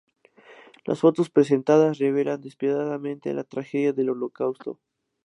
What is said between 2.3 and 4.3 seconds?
despiadadamente la tragedia, del